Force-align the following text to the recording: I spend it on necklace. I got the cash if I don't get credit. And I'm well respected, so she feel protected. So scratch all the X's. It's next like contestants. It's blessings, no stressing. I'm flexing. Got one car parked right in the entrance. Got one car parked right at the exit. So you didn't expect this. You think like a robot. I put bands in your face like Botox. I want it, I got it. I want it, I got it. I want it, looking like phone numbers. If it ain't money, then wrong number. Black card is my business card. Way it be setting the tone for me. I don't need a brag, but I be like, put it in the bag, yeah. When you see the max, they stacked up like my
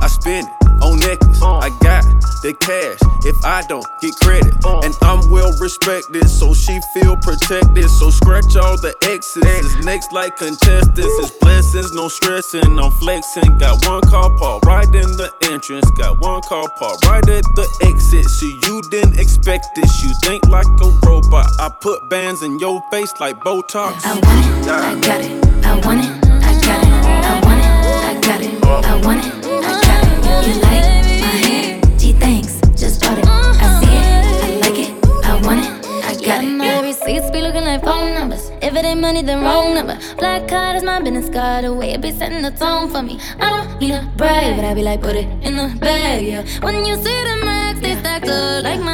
I 0.00 0.06
spend 0.06 0.46
it 0.46 0.52
on 0.82 0.98
necklace. 1.00 1.42
I 1.42 1.70
got 1.80 2.04
the 2.42 2.54
cash 2.54 2.98
if 3.24 3.36
I 3.44 3.62
don't 3.68 3.86
get 4.00 4.14
credit. 4.16 4.54
And 4.84 4.94
I'm 5.02 5.30
well 5.30 5.52
respected, 5.60 6.28
so 6.28 6.54
she 6.54 6.80
feel 6.94 7.16
protected. 7.16 7.88
So 7.90 8.10
scratch 8.10 8.56
all 8.56 8.76
the 8.80 8.94
X's. 9.02 9.42
It's 9.44 9.84
next 9.84 10.12
like 10.12 10.36
contestants. 10.36 10.98
It's 10.98 11.30
blessings, 11.38 11.92
no 11.92 12.08
stressing. 12.08 12.78
I'm 12.78 12.90
flexing. 12.92 13.58
Got 13.58 13.84
one 13.86 14.00
car 14.02 14.30
parked 14.38 14.66
right 14.66 14.86
in 14.86 15.16
the 15.16 15.30
entrance. 15.50 15.90
Got 15.98 16.20
one 16.20 16.42
car 16.42 16.68
parked 16.78 17.04
right 17.06 17.28
at 17.28 17.44
the 17.56 17.66
exit. 17.84 18.24
So 18.24 18.46
you 18.46 18.82
didn't 18.90 19.18
expect 19.18 19.74
this. 19.74 20.02
You 20.02 20.12
think 20.22 20.46
like 20.48 20.66
a 20.66 20.88
robot. 21.06 21.46
I 21.58 21.68
put 21.80 22.08
bands 22.08 22.42
in 22.42 22.58
your 22.58 22.80
face 22.90 23.12
like 23.20 23.36
Botox. 23.40 24.00
I 24.04 24.14
want 24.14 24.46
it, 24.46 24.68
I 24.70 25.00
got 25.00 25.20
it. 25.20 25.64
I 25.64 25.86
want 25.86 26.00
it, 26.04 26.10
I 26.42 26.52
got 26.60 26.82
it. 26.82 26.90
I 26.90 27.40
want 27.44 27.46
it, 27.46 27.49
looking 37.52 37.66
like 37.66 37.82
phone 37.82 38.14
numbers. 38.14 38.48
If 38.62 38.76
it 38.76 38.84
ain't 38.84 39.00
money, 39.00 39.22
then 39.22 39.42
wrong 39.42 39.74
number. 39.74 39.98
Black 40.18 40.46
card 40.46 40.76
is 40.76 40.84
my 40.84 41.00
business 41.00 41.28
card. 41.28 41.64
Way 41.64 41.94
it 41.94 42.00
be 42.00 42.12
setting 42.12 42.42
the 42.42 42.52
tone 42.52 42.88
for 42.88 43.02
me. 43.02 43.18
I 43.40 43.50
don't 43.50 43.80
need 43.80 43.92
a 43.92 44.02
brag, 44.16 44.54
but 44.56 44.64
I 44.64 44.72
be 44.74 44.82
like, 44.82 45.00
put 45.00 45.16
it 45.16 45.26
in 45.42 45.56
the 45.56 45.76
bag, 45.80 46.24
yeah. 46.24 46.42
When 46.60 46.84
you 46.84 46.94
see 46.94 47.18
the 47.30 47.36
max, 47.44 47.80
they 47.80 47.96
stacked 47.96 48.28
up 48.28 48.62
like 48.62 48.80
my 48.80 48.89